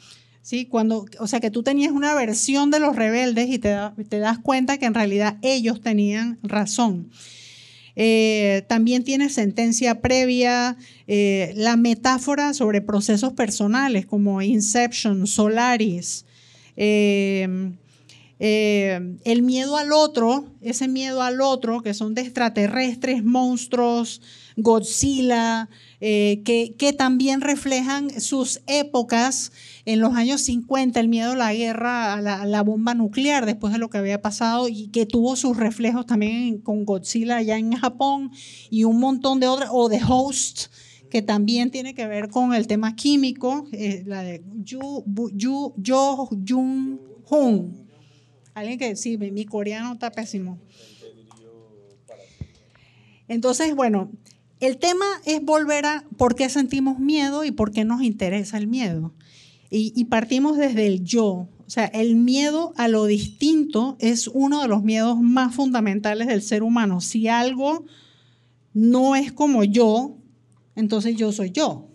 ¿sí? 0.45 0.67
Cuando, 0.67 1.07
o 1.19 1.25
sea, 1.25 1.39
que 1.39 1.49
tú 1.49 1.63
tenías 1.63 1.91
una 1.91 2.13
versión 2.13 2.69
de 2.69 2.79
los 2.79 2.95
rebeldes 2.95 3.49
y 3.49 3.57
te, 3.57 3.75
te 4.07 4.19
das 4.19 4.37
cuenta 4.37 4.77
que 4.77 4.85
en 4.85 4.93
realidad 4.93 5.39
ellos 5.41 5.81
tenían 5.81 6.37
razón. 6.43 7.09
Eh, 7.95 8.63
también 8.67 9.03
tiene 9.03 9.29
sentencia 9.29 10.01
previa, 10.01 10.77
eh, 11.07 11.53
la 11.55 11.77
metáfora 11.77 12.53
sobre 12.53 12.81
procesos 12.81 13.33
personales 13.33 14.05
como 14.05 14.41
Inception, 14.41 15.27
Solaris, 15.27 16.25
eh, 16.75 17.47
Eh, 18.47 19.17
el 19.23 19.41
miedo 19.41 19.75
al 19.75 19.91
otro, 19.91 20.45
ese 20.61 20.87
miedo 20.87 21.23
al 21.23 21.41
otro, 21.41 21.81
que 21.81 21.95
son 21.95 22.13
de 22.13 22.21
extraterrestres, 22.21 23.23
monstruos, 23.23 24.21
Godzilla, 24.55 25.67
eh, 25.99 26.43
que, 26.45 26.93
también 26.93 27.41
reflejan 27.41 28.21
sus 28.21 28.61
épocas 28.67 29.51
en 29.85 29.99
los 29.99 30.13
años 30.13 30.41
50, 30.41 30.99
el 30.99 31.07
miedo 31.07 31.31
a 31.31 31.35
la 31.35 31.55
guerra, 31.55 32.13
a 32.13 32.45
la, 32.45 32.61
bomba 32.61 32.93
nuclear, 32.93 33.47
después 33.47 33.73
de 33.73 33.79
lo 33.79 33.89
que 33.89 33.97
había 33.97 34.21
pasado, 34.21 34.69
y 34.69 34.89
que 34.89 35.07
tuvo 35.07 35.35
sus 35.35 35.57
reflejos 35.57 36.05
también 36.05 36.59
con 36.59 36.85
Godzilla 36.85 37.37
allá 37.37 37.57
en 37.57 37.71
Japón 37.71 38.29
y 38.69 38.83
un 38.83 38.99
montón 38.99 39.39
de 39.39 39.47
otras, 39.47 39.71
o 39.73 39.89
The 39.89 40.01
Host, 40.07 40.67
que 41.09 41.23
también 41.23 41.71
tiene 41.71 41.95
que 41.95 42.05
ver 42.05 42.29
con 42.29 42.53
el 42.53 42.67
tema 42.67 42.95
químico, 42.95 43.65
eh, 43.71 44.03
la 44.05 44.21
de 44.21 44.43
Yu, 44.63 45.03
Jo 45.83 46.29
Jung 46.47 46.99
Hoon. 47.27 47.84
Alguien 48.55 48.79
que 48.79 48.95
sí, 48.95 49.17
mi 49.17 49.45
coreano 49.45 49.93
está 49.93 50.12
pésimo. 50.12 50.57
Entonces, 53.27 53.75
bueno, 53.75 54.09
el 54.59 54.77
tema 54.77 55.05
es 55.25 55.43
volver 55.43 55.85
a 55.85 56.05
por 56.17 56.35
qué 56.35 56.50
sentimos 56.50 57.00
miedo 57.00 57.43
y 57.43 57.51
por 57.51 57.71
qué 57.71 57.85
nos 57.85 58.01
interesa 58.01 58.57
el 58.57 58.67
miedo. 58.67 59.13
Y, 59.69 60.05
partimos 60.05 60.57
desde 60.57 60.88
el 60.88 61.03
yo. 61.03 61.50
O 61.67 61.69
sea, 61.69 61.85
el 61.85 62.15
miedo 62.15 62.74
a 62.77 62.88
lo 62.88 63.05
distinto 63.05 63.97
es 64.00 64.27
uno 64.27 64.62
de 64.62 64.69
los 64.69 64.83
miedos 64.83 65.19
más 65.19 65.53
fundamentales 65.53 66.27
del 66.27 66.41
ser 66.41 66.63
humano. 66.63 67.01
Si 67.01 67.27
algo 67.27 67.83
no 68.74 69.17
es 69.17 69.33
como 69.33 69.65
yo, 69.65 70.15
entonces 70.75 71.17
yo 71.17 71.33
soy 71.33 71.51
yo. 71.51 71.89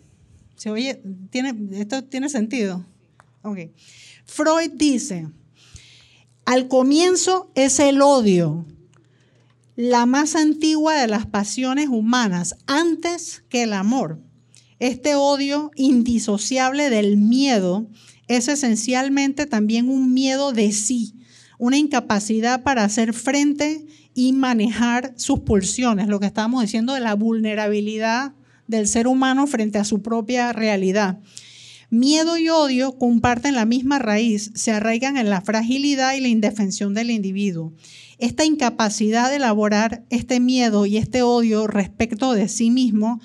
¿Se 0.57 0.71
oye? 0.71 1.03
¿Tiene, 1.31 1.55
¿Esto 1.81 2.05
tiene 2.05 2.29
sentido? 2.29 2.85
Ok. 3.43 3.61
Freud 4.27 4.73
dice, 4.75 5.29
al 6.51 6.67
comienzo 6.67 7.49
es 7.55 7.79
el 7.79 8.03
odio, 8.03 8.67
la 9.77 10.05
más 10.05 10.35
antigua 10.35 10.95
de 10.95 11.07
las 11.07 11.25
pasiones 11.25 11.89
humanas, 11.89 12.57
antes 12.67 13.45
que 13.49 13.63
el 13.63 13.73
amor. 13.73 14.21
Este 14.81 15.15
odio 15.15 15.71
indisociable 15.77 16.91
del 16.91 17.19
miedo 17.19 17.87
es 18.27 18.49
esencialmente 18.49 19.47
también 19.47 19.89
un 19.89 20.13
miedo 20.13 20.51
de 20.51 20.73
sí, 20.73 21.15
una 21.61 21.79
incapacidad 21.79 22.65
para 22.65 22.83
hacer 22.83 23.15
frente 23.15 23.87
y 24.13 24.33
manejar 24.33 25.15
sus 25.15 25.39
pulsiones, 25.39 26.09
lo 26.09 26.19
que 26.19 26.27
estamos 26.27 26.63
diciendo 26.63 26.95
de 26.95 27.01
la 27.01 27.15
vulnerabilidad 27.15 28.33
del 28.67 28.89
ser 28.89 29.07
humano 29.07 29.47
frente 29.47 29.79
a 29.79 29.85
su 29.85 30.03
propia 30.03 30.53
realidad. 30.53 31.21
Miedo 31.91 32.39
y 32.39 32.49
odio 32.49 32.97
comparten 32.99 33.57
la 33.57 33.67
misma 33.67 33.99
raíz, 33.99 34.53
se 34.55 34.71
arraigan 34.71 35.17
en 35.17 35.29
la 35.29 35.41
fragilidad 35.41 36.15
y 36.15 36.21
la 36.21 36.29
indefensión 36.29 36.95
del 36.95 37.11
individuo. 37.11 37.73
Esta 38.19 38.45
incapacidad 38.45 39.29
de 39.29 39.37
elaborar 39.37 40.05
este 40.09 40.39
miedo 40.39 40.87
y 40.87 40.99
este 40.99 41.23
odio 41.23 41.67
respecto 41.67 42.33
de 42.33 42.47
sí 42.47 42.71
mismo 42.71 43.21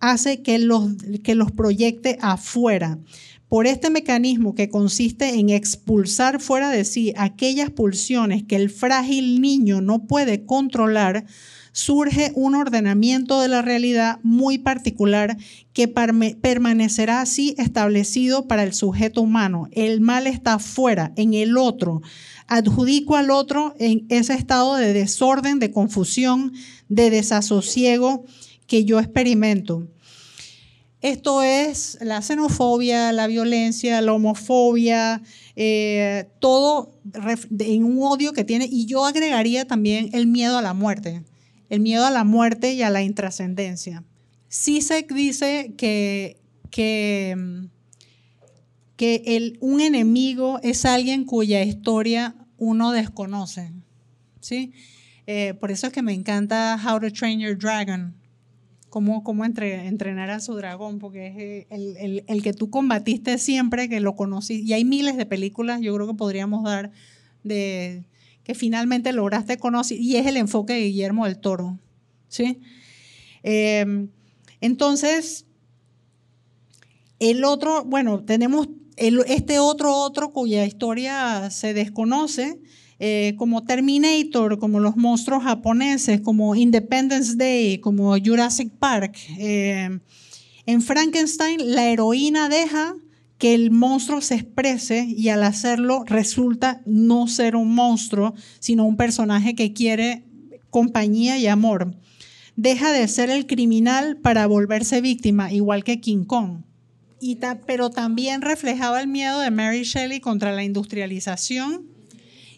hace 0.00 0.42
que 0.42 0.58
los, 0.58 0.96
que 1.22 1.34
los 1.34 1.50
proyecte 1.50 2.18
afuera. 2.20 2.98
Por 3.48 3.66
este 3.66 3.88
mecanismo 3.88 4.54
que 4.54 4.68
consiste 4.68 5.30
en 5.36 5.48
expulsar 5.48 6.40
fuera 6.40 6.68
de 6.68 6.84
sí 6.84 7.14
aquellas 7.16 7.70
pulsiones 7.70 8.42
que 8.42 8.56
el 8.56 8.68
frágil 8.68 9.40
niño 9.40 9.80
no 9.80 10.06
puede 10.06 10.44
controlar, 10.44 11.24
surge 11.74 12.30
un 12.36 12.54
ordenamiento 12.54 13.40
de 13.40 13.48
la 13.48 13.60
realidad 13.60 14.20
muy 14.22 14.58
particular 14.58 15.36
que 15.72 15.88
permanecerá 15.88 17.20
así 17.20 17.56
establecido 17.58 18.46
para 18.46 18.62
el 18.62 18.72
sujeto 18.72 19.20
humano. 19.20 19.66
El 19.72 20.00
mal 20.00 20.28
está 20.28 20.60
fuera, 20.60 21.12
en 21.16 21.34
el 21.34 21.58
otro. 21.58 22.00
Adjudico 22.46 23.16
al 23.16 23.30
otro 23.30 23.74
en 23.80 24.06
ese 24.08 24.34
estado 24.34 24.76
de 24.76 24.92
desorden, 24.92 25.58
de 25.58 25.72
confusión, 25.72 26.52
de 26.88 27.10
desasosiego 27.10 28.24
que 28.68 28.84
yo 28.84 29.00
experimento. 29.00 29.88
Esto 31.00 31.42
es 31.42 31.98
la 32.00 32.22
xenofobia, 32.22 33.10
la 33.10 33.26
violencia, 33.26 34.00
la 34.00 34.12
homofobia, 34.12 35.22
eh, 35.56 36.28
todo 36.38 36.92
en 37.58 37.82
un 37.82 37.98
odio 38.00 38.32
que 38.32 38.44
tiene. 38.44 38.68
Y 38.70 38.86
yo 38.86 39.04
agregaría 39.04 39.66
también 39.66 40.10
el 40.12 40.28
miedo 40.28 40.56
a 40.56 40.62
la 40.62 40.72
muerte 40.72 41.24
el 41.74 41.80
miedo 41.80 42.06
a 42.06 42.10
la 42.10 42.24
muerte 42.24 42.72
y 42.72 42.82
a 42.82 42.90
la 42.90 43.02
intrascendencia. 43.02 44.04
Sisek 44.48 45.12
dice 45.12 45.74
que, 45.76 46.40
que, 46.70 47.36
que 48.96 49.56
un 49.60 49.80
enemigo 49.80 50.60
es 50.62 50.84
alguien 50.84 51.24
cuya 51.24 51.62
historia 51.62 52.36
uno 52.58 52.92
desconoce. 52.92 53.72
¿sí? 54.40 54.72
Eh, 55.26 55.54
por 55.54 55.72
eso 55.72 55.88
es 55.88 55.92
que 55.92 56.02
me 56.02 56.12
encanta 56.12 56.80
How 56.80 57.00
to 57.00 57.10
Train 57.10 57.40
Your 57.40 57.58
Dragon, 57.58 58.14
cómo, 58.88 59.24
cómo 59.24 59.44
entrenar 59.44 60.30
a 60.30 60.38
su 60.38 60.54
dragón, 60.54 61.00
porque 61.00 61.26
es 61.26 61.36
eh, 61.36 61.66
el, 61.70 61.96
el, 61.96 62.24
el, 62.28 62.42
que 62.42 62.52
tú 62.52 62.70
combatiste 62.70 63.38
siempre, 63.38 63.88
que 63.88 63.98
lo 63.98 64.14
conocí. 64.14 64.62
Y 64.62 64.74
hay 64.74 64.84
miles 64.84 65.16
de 65.16 65.26
películas, 65.26 65.80
yo 65.80 65.92
creo 65.94 66.06
que 66.06 66.14
podríamos 66.14 66.62
dar 66.62 66.92
de 67.42 68.04
que 68.44 68.54
finalmente 68.54 69.12
lograste 69.12 69.56
conocer, 69.56 69.98
y 69.98 70.16
es 70.16 70.26
el 70.26 70.36
enfoque 70.36 70.74
de 70.74 70.84
Guillermo 70.84 71.24
del 71.24 71.38
Toro. 71.38 71.78
¿sí? 72.28 72.60
Em, 73.42 74.08
entonces, 74.60 75.46
el 77.18 77.44
otro, 77.44 77.84
bueno, 77.84 78.22
tenemos 78.24 78.68
este 78.96 79.58
otro 79.58 79.96
otro 79.96 80.32
cuya 80.32 80.64
historia 80.64 81.50
se 81.50 81.74
desconoce, 81.74 82.60
eh, 83.00 83.34
como 83.36 83.64
Terminator, 83.64 84.58
como 84.58 84.78
los 84.78 84.96
monstruos 84.96 85.42
japoneses, 85.42 86.20
como 86.20 86.54
Independence 86.54 87.34
Day, 87.36 87.78
como 87.78 88.16
Jurassic 88.18 88.70
Park. 88.70 89.16
Em, 89.38 90.00
en 90.66 90.80
Frankenstein, 90.82 91.74
la 91.74 91.88
heroína 91.88 92.48
deja 92.48 92.94
que 93.38 93.54
el 93.54 93.70
monstruo 93.70 94.20
se 94.20 94.36
exprese 94.36 95.04
y 95.04 95.28
al 95.28 95.42
hacerlo 95.42 96.04
resulta 96.06 96.80
no 96.86 97.26
ser 97.26 97.56
un 97.56 97.74
monstruo, 97.74 98.34
sino 98.60 98.84
un 98.84 98.96
personaje 98.96 99.54
que 99.54 99.72
quiere 99.72 100.24
compañía 100.70 101.38
y 101.38 101.46
amor. 101.46 101.94
Deja 102.56 102.92
de 102.92 103.06
ser 103.08 103.30
el 103.30 103.46
criminal 103.46 104.16
para 104.18 104.46
volverse 104.46 105.00
víctima, 105.00 105.52
igual 105.52 105.82
que 105.82 106.00
King 106.00 106.24
Kong. 106.24 106.62
Y 107.20 107.38
pero 107.66 107.90
también 107.90 108.42
reflejaba 108.42 109.00
el 109.00 109.08
miedo 109.08 109.40
de 109.40 109.50
Mary 109.50 109.82
Shelley 109.82 110.20
contra 110.20 110.52
la 110.52 110.62
industrialización 110.62 111.86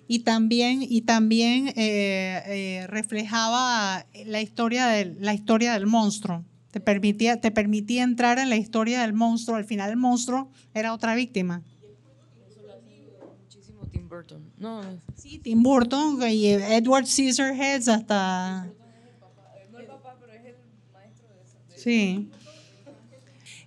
y 0.08 0.20
también, 0.20 0.82
y 0.82 1.02
también 1.02 1.68
eh, 1.68 2.42
eh, 2.46 2.86
reflejaba 2.88 4.06
la 4.26 4.42
historia, 4.42 4.86
de, 4.86 5.16
la 5.20 5.34
historia 5.34 5.72
del 5.72 5.86
monstruo 5.86 6.44
te 6.76 6.80
permitía, 6.80 7.40
te 7.40 7.50
permitía 7.50 8.02
entrar 8.02 8.38
en 8.38 8.50
la 8.50 8.56
historia 8.56 9.00
del 9.00 9.14
monstruo. 9.14 9.56
Al 9.56 9.64
final 9.64 9.88
el 9.88 9.96
monstruo 9.96 10.50
era 10.74 10.92
otra 10.92 11.14
víctima. 11.14 11.62
Muchísimo 13.42 13.86
Tim 13.90 14.06
Burton. 14.06 14.52
No. 14.58 14.82
Sí, 15.14 15.38
Tim 15.38 15.62
Burton 15.62 16.18
y 16.28 16.48
Edward 16.48 17.06
Scissorhands 17.06 17.88
hasta... 17.88 18.66
No 19.72 19.78
el 19.78 19.86
papá, 19.86 20.18
pero 20.20 20.34
es 20.34 20.44
el 20.44 20.56
maestro 20.92 21.28
de 21.28 21.78
Sí. 21.78 22.28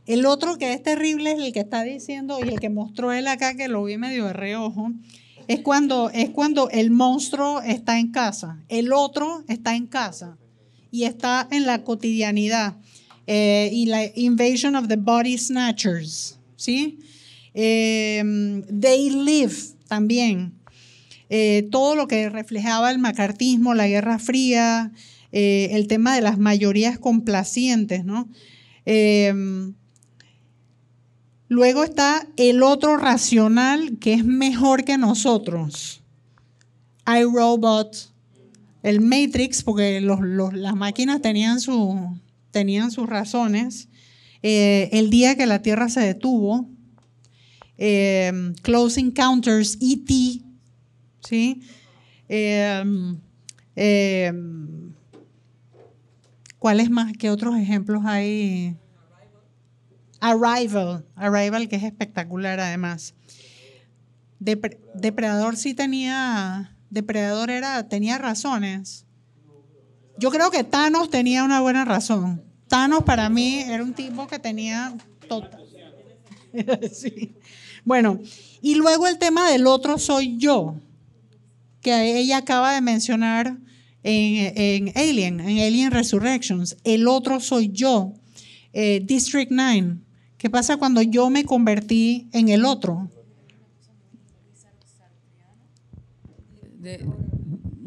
El 0.05 0.27
otro 0.27 0.59
que 0.59 0.73
es 0.73 0.83
terrible 0.83 1.31
es 1.31 1.39
el 1.39 1.51
que 1.51 1.61
está 1.61 1.81
diciendo 1.81 2.37
y 2.45 2.49
el 2.49 2.59
que 2.59 2.69
mostró 2.69 3.11
él 3.11 3.25
acá, 3.25 3.55
que 3.55 3.69
lo 3.69 3.83
vi 3.85 3.97
medio 3.97 4.25
de 4.25 4.33
reojo, 4.33 4.91
es 5.47 5.61
cuando, 5.61 6.11
es 6.11 6.29
cuando 6.29 6.69
el 6.69 6.91
monstruo 6.91 7.61
está 7.61 7.97
en 7.97 8.11
casa. 8.11 8.63
El 8.67 8.93
otro 8.93 9.43
está 9.47 9.75
en 9.75 9.87
casa 9.87 10.37
y 10.91 11.05
está 11.05 11.47
en 11.49 11.65
la 11.65 11.83
cotidianidad. 11.83 12.75
Eh, 13.31 13.69
y 13.71 13.85
la 13.85 14.05
Invasion 14.15 14.75
of 14.75 14.87
the 14.87 14.95
Body 14.95 15.37
Snatchers, 15.37 16.39
¿sí? 16.55 16.97
Eh, 17.53 18.23
They 18.67 19.11
Live 19.11 19.53
también. 19.87 20.53
Eh, 21.29 21.67
todo 21.69 21.95
lo 21.95 22.07
que 22.07 22.27
reflejaba 22.29 22.89
el 22.89 22.97
macartismo, 22.97 23.75
la 23.75 23.87
Guerra 23.87 24.17
Fría, 24.17 24.91
el 25.31 25.85
tema 25.85 26.15
de 26.15 26.21
las 26.21 26.39
mayorías 26.39 26.97
complacientes, 26.97 28.03
¿no? 28.03 28.27
luego 31.49 31.83
está 31.83 32.27
el 32.35 32.63
otro 32.63 32.97
racional 32.97 33.99
que 33.99 34.13
es 34.13 34.25
mejor 34.25 34.85
que 34.85 34.97
nosotros. 34.97 36.01
iRobot, 37.05 38.11
el 38.81 39.01
Matrix, 39.01 39.61
porque 39.61 40.01
las 40.01 40.75
máquinas 40.75 41.21
tenían 41.21 41.59
su, 41.59 42.19
tenían 42.51 42.91
sus 42.91 43.07
razones. 43.07 43.89
Eh, 44.41 44.89
el 44.93 45.09
día 45.09 45.35
que 45.35 45.45
la 45.45 45.61
Tierra 45.61 45.89
se 45.89 46.01
detuvo, 46.01 46.69
eh, 47.77 48.53
Close 48.61 48.99
Encounters, 48.99 49.77
E.T., 49.81 50.41
¿sí? 51.21 51.61
Eh, 52.27 52.83
¿Cuáles 56.57 56.89
más? 56.89 57.13
¿Qué 57.17 57.29
otros 57.29 57.57
ejemplos 57.57 58.03
hay? 58.05 58.75
Arrival, 60.19 61.05
Arrival, 61.15 61.69
que 61.69 61.77
es 61.77 61.83
espectacular 61.83 62.59
además. 62.59 63.15
Depredador 64.39 65.55
sí 65.55 65.73
tenía, 65.73 66.75
Depredador 66.89 67.49
era, 67.49 67.87
tenía 67.87 68.17
razones. 68.17 69.05
Yo 70.19 70.31
creo 70.31 70.51
que 70.51 70.65
Thanos 70.65 71.09
tenía 71.09 71.45
una 71.45 71.61
buena 71.61 71.85
razón. 71.85 72.43
Thanos 72.67 73.03
para 73.03 73.29
mí 73.29 73.59
era 73.59 73.81
un 73.81 73.93
tipo 73.93 74.27
que 74.27 74.37
tenía 74.37 74.93
total. 75.29 75.65
Bueno, 77.85 78.19
y 78.61 78.75
luego 78.75 79.07
el 79.07 79.17
tema 79.17 79.49
del 79.49 79.65
otro 79.65 79.97
soy 79.97 80.37
yo, 80.37 80.75
que 81.81 82.19
ella 82.19 82.37
acaba 82.37 82.73
de 82.73 82.81
mencionar 82.81 83.57
en, 84.03 84.91
Alien, 84.95 85.39
en 85.39 85.59
Alien 85.59 85.91
Resurrections. 85.91 86.77
El 86.83 87.07
otro 87.07 87.39
soy 87.39 87.69
yo. 87.71 88.13
Eh, 88.73 89.01
District 89.05 89.51
9. 89.51 89.97
¿Qué 90.37 90.49
pasa 90.49 90.77
cuando 90.77 91.01
yo 91.01 91.29
me 91.29 91.45
convertí 91.45 92.27
en 92.33 92.49
el 92.49 92.65
otro? 92.65 93.09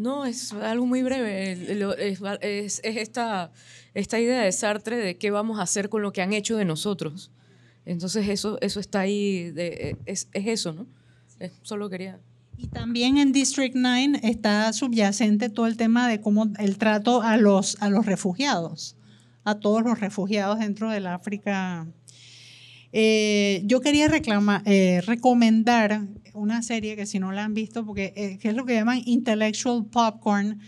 No, 0.02 0.26
es 0.26 0.52
algo 0.52 0.84
muy 0.84 1.02
breve. 1.02 1.52
Es, 2.40 2.80
esta, 2.82 3.52
esta 3.94 4.20
idea 4.20 4.42
de 4.42 4.52
Sartre 4.52 4.96
de 4.96 5.16
qué 5.16 5.30
vamos 5.30 5.60
a 5.60 5.62
hacer 5.62 5.88
con 5.88 6.02
lo 6.02 6.12
que 6.12 6.22
han 6.22 6.32
hecho 6.32 6.56
de 6.56 6.64
nosotros. 6.64 7.30
Entonces 7.84 8.28
eso, 8.28 8.58
eso 8.60 8.80
está 8.80 9.00
ahí, 9.00 9.52
es, 10.06 10.28
eso, 10.32 10.72
¿no? 10.72 10.86
solo 11.62 11.88
quería... 11.88 12.20
Y 12.56 12.68
también 12.68 13.16
en 13.18 13.32
District 13.32 13.74
9 13.74 14.20
está 14.22 14.72
subyacente 14.72 15.48
todo 15.48 15.66
el 15.66 15.76
tema 15.76 16.08
de 16.08 16.20
cómo 16.20 16.52
el 16.58 16.78
trato 16.78 17.22
a 17.22 17.36
los, 17.36 17.80
a 17.80 17.88
los 17.88 18.06
refugiados, 18.06 18.96
a 19.42 19.58
todos 19.58 19.82
los 19.82 19.98
refugiados 19.98 20.60
dentro 20.60 20.90
del 20.90 21.06
África. 21.06 21.86
Eh, 22.92 23.62
yo 23.64 23.80
quería 23.80 24.06
reclamar, 24.06 24.62
eh, 24.64 25.00
recomendar 25.06 26.02
una 26.34 26.62
serie 26.62 26.96
que 26.96 27.06
si 27.06 27.18
no 27.18 27.32
la 27.32 27.44
han 27.44 27.54
visto, 27.54 27.84
porque 27.84 28.12
eh, 28.16 28.38
es 28.42 28.54
lo 28.54 28.64
que 28.64 28.74
llaman 28.74 29.02
intellectual 29.04 29.84
popcorn, 29.86 30.60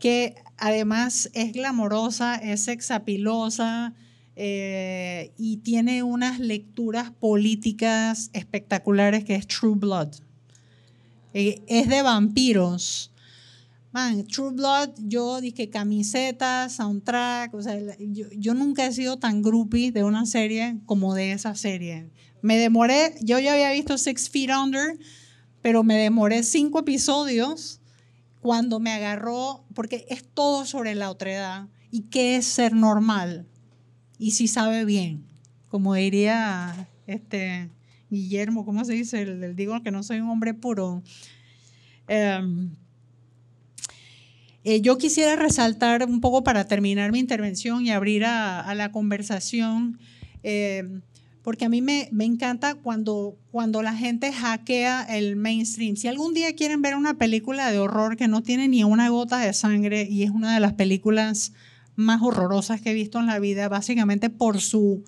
que 0.00 0.34
además 0.56 1.30
es 1.34 1.52
glamorosa, 1.52 2.36
es 2.36 2.64
sexapilosa, 2.64 3.94
eh, 4.36 5.32
y 5.38 5.58
tiene 5.58 6.02
unas 6.02 6.40
lecturas 6.40 7.10
políticas 7.12 8.30
espectaculares 8.32 9.24
que 9.24 9.36
es 9.36 9.46
True 9.46 9.76
Blood. 9.76 10.08
Eh, 11.34 11.62
es 11.68 11.88
de 11.88 12.02
vampiros. 12.02 13.12
Man, 13.92 14.26
True 14.26 14.50
Blood, 14.50 14.90
yo 14.98 15.40
dije 15.40 15.70
camisetas, 15.70 16.74
soundtrack, 16.74 17.54
o 17.54 17.62
sea, 17.62 17.78
yo, 17.98 18.26
yo, 18.36 18.54
nunca 18.54 18.86
he 18.86 18.92
sido 18.92 19.18
tan 19.18 19.40
groupie 19.40 19.92
de 19.92 20.02
una 20.02 20.26
serie 20.26 20.78
como 20.84 21.14
de 21.14 21.30
esa 21.30 21.54
serie. 21.54 22.10
Me 22.44 22.58
demoré, 22.58 23.14
yo 23.20 23.38
ya 23.38 23.54
había 23.54 23.72
visto 23.72 23.96
Six 23.96 24.28
Feet 24.30 24.50
Under, 24.50 24.98
pero 25.62 25.82
me 25.82 25.96
demoré 25.96 26.42
cinco 26.42 26.80
episodios 26.80 27.80
cuando 28.40 28.80
me 28.80 28.92
agarró, 28.92 29.64
porque 29.74 30.06
es 30.08 30.24
todo 30.34 30.66
sobre 30.66 30.94
la 30.94 31.10
otredad 31.10 31.68
y 31.90 32.02
qué 32.02 32.36
es 32.36 32.44
ser 32.44 32.74
normal 32.74 33.46
y 34.18 34.30
si 34.32 34.48
sabe 34.48 34.84
bien, 34.84 35.24
como 35.68 35.94
diría 35.94 36.88
este 37.06 37.70
Guillermo, 38.10 38.64
¿cómo 38.64 38.84
se 38.84 38.94
dice? 38.94 39.22
El, 39.22 39.56
digo 39.56 39.82
que 39.82 39.90
no 39.90 40.02
soy 40.02 40.20
un 40.20 40.28
hombre 40.28 40.54
puro. 40.54 41.02
Em, 42.06 42.70
eh, 44.62 44.80
yo 44.80 44.98
quisiera 44.98 45.36
resaltar 45.36 46.04
un 46.04 46.20
poco 46.20 46.44
para 46.44 46.66
terminar 46.66 47.12
mi 47.12 47.18
intervención 47.18 47.84
y 47.84 47.90
abrir 47.90 48.24
a, 48.24 48.72
la 48.74 48.92
conversación, 48.92 49.98
em, 50.42 51.02
porque 51.44 51.66
a 51.66 51.68
mí 51.68 51.82
me, 51.82 52.08
me, 52.10 52.24
encanta 52.24 52.74
cuando, 52.74 53.36
cuando 53.52 53.82
la 53.82 53.94
gente 53.94 54.32
hackea 54.32 55.02
el 55.02 55.36
mainstream. 55.36 55.94
Si 55.94 56.08
algún 56.08 56.32
día 56.32 56.54
quieren 56.54 56.80
ver 56.80 56.96
una 56.96 57.18
película 57.18 57.70
de 57.70 57.78
horror 57.78 58.16
que 58.16 58.28
no 58.28 58.42
tiene 58.42 58.66
ni 58.66 58.82
una 58.82 59.10
gota 59.10 59.38
de 59.38 59.52
sangre 59.52 60.08
y 60.10 60.22
es 60.22 60.30
una 60.30 60.54
de 60.54 60.60
las 60.60 60.72
películas 60.72 61.52
más 61.96 62.22
horrorosas 62.22 62.80
que 62.80 62.92
he 62.92 62.94
visto 62.94 63.20
en 63.20 63.26
la 63.26 63.38
vida, 63.38 63.68
básicamente 63.68 64.30
por 64.30 64.58
su, 64.58 65.04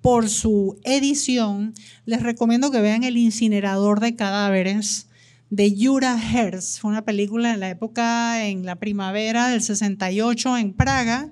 por 0.00 0.28
su 0.28 0.78
edición. 0.84 1.74
Les 2.06 2.22
recomiendo 2.22 2.70
que 2.70 2.80
vean 2.80 3.02
El 3.02 3.16
incinerador 3.16 3.98
de 3.98 4.14
cadáveres 4.14 5.08
de 5.50 5.74
Yura 5.74 6.16
Herz. 6.16 6.78
Fue 6.78 6.92
una 6.92 7.04
película 7.04 7.52
en 7.52 7.58
la 7.58 7.70
época, 7.70 8.46
en 8.46 8.64
la 8.64 8.76
primavera 8.76 9.48
del 9.48 9.62
68 9.62 10.58
en 10.58 10.72
Praga. 10.74 11.28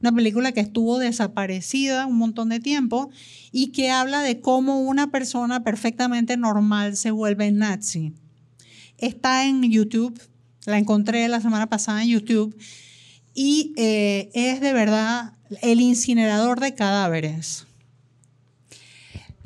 Una 0.00 0.12
película 0.12 0.52
que 0.52 0.60
estuvo 0.60 0.98
desaparecida 0.98 2.06
un 2.06 2.18
montón 2.18 2.50
de 2.50 2.60
tiempo 2.60 3.10
y 3.50 3.68
que 3.68 3.90
habla 3.90 4.22
de 4.22 4.40
cómo 4.40 4.80
una 4.80 5.10
persona 5.10 5.64
perfectamente 5.64 6.36
normal 6.36 6.96
se 6.96 7.10
vuelve 7.10 7.50
nazi. 7.50 8.12
Está 8.98 9.44
en 9.46 9.62
YouTube, 9.62 10.20
la 10.66 10.78
encontré 10.78 11.26
la 11.28 11.40
semana 11.40 11.68
pasada 11.68 12.02
en 12.02 12.10
YouTube 12.10 12.56
y 13.34 13.72
eh, 13.76 14.30
es 14.34 14.60
de 14.60 14.72
verdad 14.72 15.32
el 15.62 15.80
incinerador 15.80 16.60
de 16.60 16.74
cadáveres. 16.74 17.66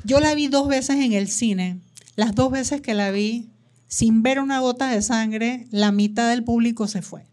Yo 0.03 0.19
la 0.19 0.35
vi 0.35 0.47
dos 0.47 0.67
veces 0.67 0.97
en 0.97 1.13
el 1.13 1.27
cine. 1.27 1.79
Las 2.15 2.35
dos 2.35 2.51
veces 2.51 2.81
que 2.81 2.93
la 2.93 3.09
vi, 3.09 3.49
sin 3.87 4.21
ver 4.21 4.39
una 4.39 4.59
gota 4.59 4.89
de 4.89 5.01
sangre, 5.01 5.67
la 5.71 5.91
mitad 5.91 6.29
del 6.29 6.43
público 6.43 6.87
se 6.87 7.01
fue. 7.01 7.25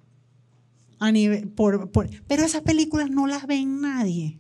Pero 2.27 2.45
esas 2.45 2.63
películas 2.63 3.11
no 3.11 3.27
las 3.27 3.47
ve 3.47 3.65
nadie. 3.65 4.39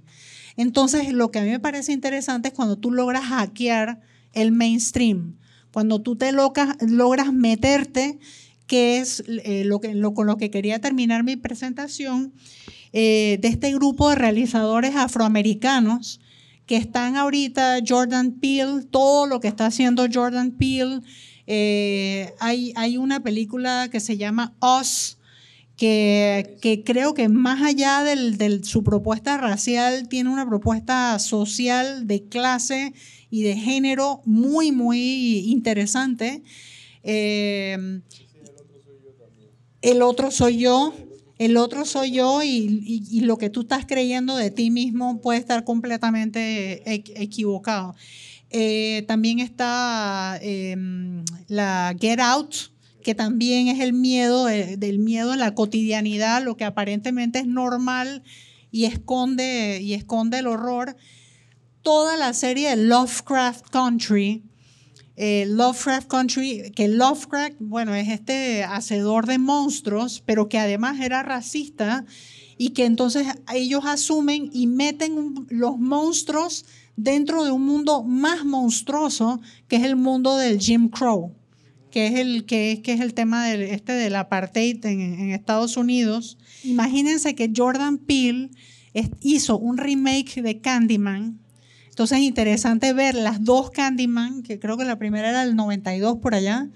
Entonces, 0.57 1.13
lo 1.13 1.31
que 1.31 1.39
a 1.39 1.43
mí 1.43 1.51
me 1.51 1.61
parece 1.61 1.93
interesante 1.93 2.49
es 2.49 2.55
cuando 2.55 2.77
tú 2.77 2.93
logras 2.93 3.25
hackear 3.25 4.01
el 4.33 4.53
mainstream, 4.53 5.37
cuando 5.73 6.03
tú 6.03 6.17
te 6.17 6.33
logras 6.33 7.33
meterte 7.33 8.19
que 8.71 9.01
es 9.01 9.25
eh, 9.27 9.65
lo 9.65 9.81
que, 9.81 10.01
con 10.15 10.29
lo 10.29 10.37
que 10.37 10.49
quería 10.49 10.81
terminar 10.81 11.25
mi 11.25 11.35
presentación, 11.35 12.33
eh, 12.93 13.39
de 13.41 13.49
este 13.49 13.75
grupo 13.75 14.11
de 14.11 14.15
realizadores 14.15 14.95
afroamericanos 14.95 16.21
que 16.67 16.77
están 16.77 17.17
ahorita, 17.17 17.79
Jordan 17.85 18.31
Peele, 18.33 18.85
todo 18.89 19.27
lo 19.27 19.41
que 19.41 19.49
está 19.49 19.67
haciendo 19.67 20.07
Jordan 20.13 20.53
Peele. 20.53 21.01
Eh, 21.49 22.33
hay, 22.39 22.73
hay 22.77 22.97
una 22.97 23.25
película 23.25 23.89
que 23.91 23.99
se 23.99 24.17
llama 24.17 24.55
Us, 24.61 25.19
que, 25.81 26.83
creo 26.85 27.15
que 27.15 27.31
más 27.31 27.63
allá 27.63 28.05
de 28.05 28.63
su 28.63 28.85
propuesta 28.85 29.39
racial, 29.39 30.09
tiene 30.09 30.29
una 30.29 30.47
propuesta 30.47 31.19
social 31.19 32.07
de 32.07 32.25
clase 32.25 32.93
y 33.31 33.45
de 33.45 33.57
género 33.57 34.21
muy, 34.27 34.73
muy 34.73 35.39
interesante. 35.51 36.43
El 37.03 38.03
otro 40.03 40.31
soy 40.31 40.59
yo, 40.59 40.93
el 41.39 41.57
otro 41.57 41.87
soy 41.87 42.11
yo 42.13 42.43
y, 42.43 43.23
lo 43.23 43.39
que 43.39 43.49
tú 43.49 43.63
estás 43.63 43.87
creyendo 43.87 44.37
de 44.37 44.51
ti 44.51 44.71
mismo 44.71 45.23
puede 45.23 45.39
estar 45.39 45.65
completamente 45.65 46.83
equivocado. 46.93 47.95
Eh, 48.51 49.05
también 49.09 49.39
está 49.39 50.39
em, 50.43 51.25
la 51.49 51.97
Get 51.99 52.21
Out, 52.21 52.55
que 53.03 53.15
también 53.15 53.69
es 53.69 53.81
el 53.81 53.93
miedo, 53.93 54.47
del 54.47 54.99
miedo 54.99 55.33
a 55.33 55.37
la 55.37 55.55
cotidianidad, 55.55 56.43
lo 56.43 56.57
que 56.57 56.65
aparentemente 56.65 57.41
es 57.41 57.47
normal 57.47 58.23
y 58.71 58.85
esconde, 58.85 59.81
y 59.83 59.95
esconde 59.95 60.39
el 60.39 60.47
horror. 60.47 60.97
Toda 61.83 62.17
la 62.17 62.33
serie 62.35 62.71
de 62.71 62.77
Lovecraft 62.77 63.69
Country, 63.71 64.43
eh, 65.17 65.47
Lovecraft 65.49 66.09
Country, 66.09 66.73
que 66.75 66.89
Lovecraft, 66.89 67.57
bueno, 67.59 67.95
es 67.95 68.09
este 68.09 68.65
hacedor 68.65 69.27
de 69.27 69.39
monstruos, 69.39 70.23
pero 70.25 70.49
que 70.49 70.59
además 70.59 71.01
era 71.01 71.23
racista 71.23 72.05
y 72.57 72.71
que 72.71 72.85
entonces 72.85 73.27
ellos 73.53 73.85
asumen 73.87 74.51
y 74.53 74.67
meten 74.67 75.47
los 75.49 75.79
monstruos 75.79 76.67
dentro 76.97 77.45
de 77.45 77.51
un 77.51 77.65
mundo 77.65 78.03
más 78.03 78.45
monstruoso, 78.45 79.41
que 79.69 79.77
es 79.77 79.85
el 79.85 79.97
mundo 79.97 80.37
del 80.37 80.61
Jim 80.61 80.91
Crow, 80.91 81.35
que 81.91 82.07
es 82.07 82.15
el, 82.15 82.45
que, 82.45 82.81
que 82.83 82.93
es 82.93 83.01
el 83.01 83.15
tema 83.15 83.47
del, 83.47 83.63
este 83.63 83.93
del 83.93 84.17
apartheid 84.17 84.85
en, 84.87 85.01
en 85.01 85.31
Estados 85.31 85.77
Unidos. 85.77 86.39
Imagínense 86.65 87.35
que 87.35 87.53
Jordan 87.55 87.99
Peele 87.99 88.51
hizo 89.21 89.59
un 89.59 89.79
remake 89.79 90.43
de 90.43 90.61
Candyman, 90.61 91.39
entonces 92.01 92.19
es 92.19 92.25
interesante 92.25 92.95
ver 92.95 93.15
las 93.15 93.45
dos 93.45 93.71
Candyman, 93.71 94.43
que 94.43 94.59
creo 94.59 94.79
que 94.79 94.87
la 94.87 94.99
primera 94.99 95.29
era 95.29 95.43
el 95.43 95.55
92 95.55 96.19
por 96.23 96.35
allá, 96.35 96.71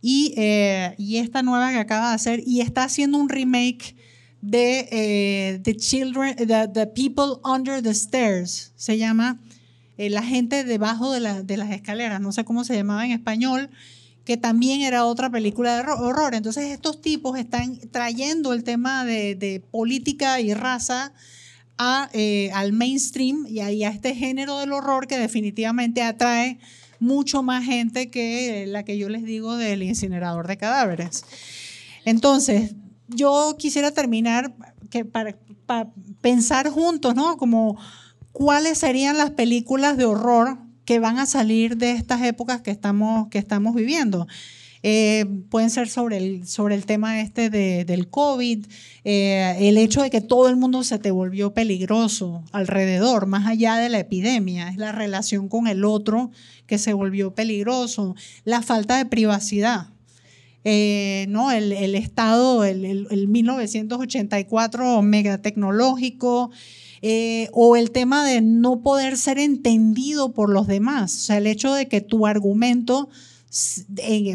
y, 0.00 0.32
eh, 0.38 0.94
y 0.96 1.18
esta 1.18 1.42
nueva 1.42 1.72
que 1.72 1.78
acaba 1.78 2.08
de 2.08 2.14
hacer, 2.14 2.42
y 2.46 2.62
está 2.62 2.84
haciendo 2.84 3.18
un 3.18 3.28
remake 3.28 3.96
de 4.40 4.88
eh, 4.90 5.60
The 5.62 5.76
Children, 5.76 6.36
the, 6.72 6.86
People 6.86 7.40
Under 7.44 7.82
the 7.82 7.90
Stairs, 7.90 8.72
se 8.76 8.96
llama 8.96 9.40
eh, 9.98 10.08
La 10.08 10.22
gente 10.22 10.64
debajo 10.64 11.12
de, 11.12 11.42
de 11.42 11.56
las 11.58 11.70
escaleras, 11.70 12.20
no 12.20 12.32
sé 12.32 12.44
cómo 12.44 12.64
se 12.64 12.76
llamaba 12.76 13.04
en 13.04 13.12
español, 13.12 13.68
que 14.26 14.36
también 14.36 14.82
era 14.82 15.06
otra 15.06 15.30
película 15.30 15.76
de 15.76 15.88
horror. 15.88 16.34
Entonces 16.34 16.64
estos 16.64 17.00
tipos 17.00 17.38
están 17.38 17.78
trayendo 17.92 18.52
el 18.52 18.64
tema 18.64 19.04
de, 19.04 19.62
política 19.70 20.40
y 20.40 20.52
raza 20.52 21.12
eh, 22.12 22.50
al 22.52 22.72
mainstream 22.72 23.46
y 23.48 23.60
a, 23.60 23.66
a, 23.66 23.92
este 23.92 24.14
género 24.14 24.58
del 24.58 24.72
horror 24.72 25.06
que 25.06 25.16
definitivamente 25.16 26.02
atrae 26.02 26.58
mucho 26.98 27.42
más 27.44 27.64
gente 27.64 28.10
que 28.10 28.66
la 28.66 28.82
que 28.82 28.98
yo 28.98 29.08
les 29.08 29.22
digo 29.22 29.56
del 29.56 29.84
incinerador 29.84 30.48
de 30.48 30.56
cadáveres. 30.56 31.24
Entonces, 32.04 32.74
yo 33.08 33.54
quisiera 33.56 33.92
terminar 33.92 34.54
que 34.90 35.04
para, 35.04 35.36
pensar 36.20 36.68
juntos, 36.68 37.14
¿no? 37.14 37.36
Como 37.36 37.78
cuáles 38.32 38.78
serían 38.78 39.18
las 39.18 39.30
películas 39.30 39.96
de 39.96 40.04
horror 40.04 40.65
que 40.86 41.00
van 41.00 41.18
a 41.18 41.26
salir 41.26 41.76
de 41.76 41.92
estas 41.92 42.22
épocas 42.22 42.62
que 42.62 42.70
estamos, 42.70 43.28
que 43.28 43.38
estamos 43.38 43.74
viviendo. 43.74 44.26
Eh, 44.82 45.26
pueden 45.50 45.68
ser 45.68 45.88
sobre 45.88 46.18
el, 46.18 46.46
sobre 46.46 46.76
el 46.76 46.86
tema 46.86 47.20
este 47.20 47.50
de, 47.50 47.84
del 47.84 48.08
COVID, 48.08 48.66
eh, 49.04 49.56
el 49.58 49.78
hecho 49.78 50.00
de 50.00 50.10
que 50.10 50.20
todo 50.20 50.48
el 50.48 50.54
mundo 50.54 50.84
se 50.84 51.00
te 51.00 51.10
volvió 51.10 51.52
peligroso 51.52 52.44
alrededor, 52.52 53.26
más 53.26 53.48
allá 53.48 53.76
de 53.76 53.88
la 53.88 53.98
epidemia, 53.98 54.68
es 54.68 54.76
la 54.76 54.92
relación 54.92 55.48
con 55.48 55.66
el 55.66 55.84
otro 55.84 56.30
que 56.66 56.78
se 56.78 56.92
volvió 56.92 57.34
peligroso, 57.34 58.14
la 58.44 58.62
falta 58.62 58.96
de 58.96 59.06
privacidad. 59.06 59.88
Eh, 60.68 61.26
¿no? 61.28 61.52
el, 61.52 61.94
Estado, 61.94 62.64
el, 62.64 62.84
el, 62.84 63.06
el 63.12 63.28
1984 63.28 65.00
megatecnológico, 65.00 66.50
eh, 67.02 67.48
o 67.52 67.76
el 67.76 67.92
tema 67.92 68.26
de 68.26 68.40
no 68.40 68.82
poder 68.82 69.16
ser 69.16 69.38
entendido 69.38 70.32
por 70.32 70.50
los 70.50 70.66
demás, 70.66 71.14
o 71.14 71.18
sea, 71.20 71.36
el 71.36 71.46
hecho 71.46 71.72
de 71.72 71.86
que 71.86 72.00
tu 72.00 72.26
argumento 72.26 73.08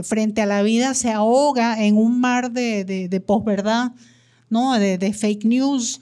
frente 0.04 0.42
a 0.42 0.46
la 0.46 0.64
vida 0.64 0.94
se 0.94 1.12
ahoga 1.12 1.84
en 1.84 1.98
un 1.98 2.22
mar 2.22 2.54
de, 2.54 2.86
de, 2.86 3.20
posverdad, 3.20 3.92
¿no? 4.50 4.80
de, 4.80 5.14
fake 5.14 5.44
news. 5.44 6.00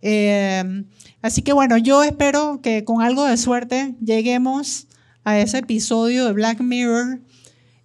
Eh, 0.00 0.84
así 1.20 1.42
que 1.42 1.52
bueno, 1.52 1.76
yo 1.76 2.02
espero 2.02 2.60
que 2.62 2.82
con 2.82 3.02
algo 3.02 3.26
de 3.26 3.36
suerte 3.36 3.94
lleguemos 4.02 4.86
a 5.22 5.38
ese 5.38 5.58
episodio 5.58 6.24
de 6.24 6.32
Black 6.32 6.60
Mirror, 6.62 7.20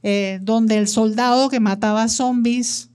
eh, 0.04 0.40
donde 0.42 0.78
el 0.78 0.88
soldado 0.88 1.50
que 1.50 1.60
mataba 1.60 2.08
zombies 2.08 2.90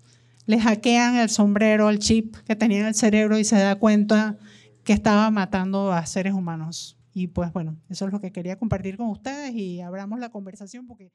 le 0.46 0.60
hackean 0.60 1.16
el 1.16 1.28
sombrero, 1.28 1.90
el 1.90 1.98
chip 1.98 2.36
que 2.46 2.56
tenía 2.56 2.80
en 2.80 2.86
el 2.86 2.94
cerebro 2.94 3.38
y 3.38 3.44
se 3.44 3.56
da 3.56 3.76
cuenta 3.76 4.38
que 4.84 4.92
estaba 4.92 5.30
matando 5.30 5.92
a 5.92 6.06
seres 6.06 6.32
humanos. 6.32 6.96
Y 7.12 7.28
pues 7.28 7.52
bueno, 7.52 7.76
eso 7.88 8.06
es 8.06 8.12
lo 8.12 8.20
que 8.20 8.30
quería 8.30 8.58
compartir 8.58 8.96
con 8.96 9.08
ustedes 9.08 9.54
y 9.54 9.80
abramos 9.80 10.20
la 10.20 10.30
conversación 10.30 10.86
porque... 10.86 11.12